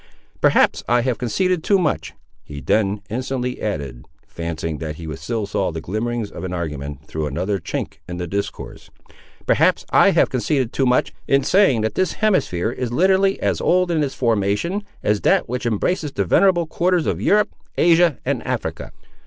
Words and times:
"Perhaps 0.41 0.83
I 0.89 1.01
have 1.01 1.19
conceded 1.19 1.63
too 1.63 1.77
much," 1.77 2.15
he 2.43 2.59
then 2.59 3.03
instantly 3.11 3.61
added, 3.61 4.03
fancying 4.27 4.79
that 4.79 4.95
he 4.95 5.15
still 5.15 5.45
saw 5.45 5.71
the 5.71 5.79
glimmerings 5.79 6.31
of 6.31 6.43
an 6.43 6.53
argument 6.53 7.05
through 7.05 7.27
another 7.27 7.59
chink 7.59 7.99
in 8.09 8.17
the 8.17 8.25
discourse. 8.25 8.89
"Perhaps 9.45 9.85
I 9.91 10.09
have 10.09 10.31
conceded 10.31 10.73
too 10.73 10.87
much, 10.87 11.13
in 11.27 11.43
saying 11.43 11.81
that 11.81 11.93
this 11.93 12.13
hemisphere 12.13 12.71
is 12.71 12.91
literally 12.91 13.39
as 13.41 13.61
old 13.61 13.91
in 13.91 14.01
its 14.01 14.15
formation, 14.15 14.83
as 15.03 15.21
that 15.21 15.47
which 15.47 15.67
embraces 15.67 16.11
the 16.11 16.25
venerable 16.25 16.65
quarters 16.65 17.05
of 17.05 17.21
Europe, 17.21 17.53
Asia, 17.77 18.17
and 18.25 18.41
Africa." 18.41 18.91